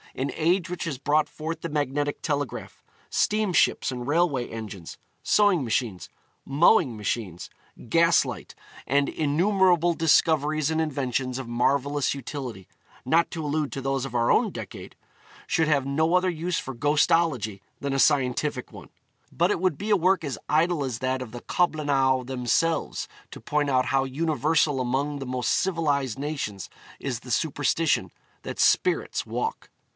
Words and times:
An 0.15 0.31
age 0.35 0.69
which 0.69 0.83
has 0.85 0.97
brought 0.97 1.29
forth 1.29 1.61
the 1.61 1.69
magnetic 1.69 2.21
telegraph, 2.23 2.83
steamships 3.09 3.91
and 3.91 4.05
railway 4.07 4.45
engines, 4.47 4.97
sewing 5.23 5.63
machines, 5.63 6.09
mowing 6.43 6.97
machines, 6.97 7.49
gas 7.87 8.25
light, 8.25 8.53
and 8.85 9.07
innumerable 9.07 9.93
discoveries 9.93 10.69
and 10.69 10.81
inventions 10.81 11.37
of 11.39 11.47
marvellous 11.47 12.13
utility 12.13 12.67
not 13.05 13.31
to 13.31 13.45
allude 13.45 13.71
to 13.71 13.79
those 13.79 14.03
of 14.03 14.15
our 14.15 14.29
own 14.31 14.49
decade 14.49 14.97
should 15.47 15.67
have 15.69 15.85
no 15.85 16.15
other 16.15 16.29
use 16.31 16.59
for 16.59 16.75
ghostology 16.75 17.61
than 17.79 17.93
a 17.93 17.99
scientific 17.99 18.73
one. 18.73 18.89
But 19.31 19.51
it 19.51 19.61
would 19.61 19.77
be 19.77 19.91
a 19.91 19.95
work 19.95 20.23
as 20.25 20.37
idle 20.49 20.83
as 20.83 20.99
that 20.99 21.21
of 21.21 21.31
the 21.31 21.41
Coblynau 21.41 22.25
themselves, 22.25 23.07
to 23.29 23.39
point 23.39 23.69
out 23.69 23.85
how 23.85 24.03
universal 24.03 24.81
among 24.81 25.19
the 25.19 25.27
most 25.27 25.51
civilised 25.51 26.17
nations 26.19 26.69
is 26.99 27.19
the 27.19 27.31
superstition 27.31 28.11
that 28.41 28.59
spirits 28.59 29.25
walk. 29.27 29.69